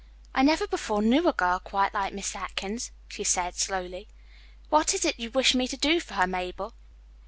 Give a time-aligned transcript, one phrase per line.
[0.33, 4.07] "I never before knew a girl quite like Miss Atkins," she said slowly.
[4.69, 6.73] "What is it you wish me to do for her, Mabel?"